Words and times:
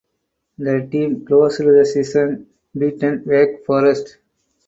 The 0.57 0.87
team 0.91 1.27
closed 1.27 1.59
the 1.59 1.85
season 1.85 2.47
beating 2.75 3.21
Wake 3.23 3.63
Forest. 3.67 4.17